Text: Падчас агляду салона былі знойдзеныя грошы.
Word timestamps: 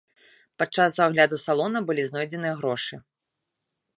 Падчас 0.61 0.95
агляду 1.05 1.39
салона 1.43 1.79
былі 1.89 2.07
знойдзеныя 2.09 2.55
грошы. 2.61 2.95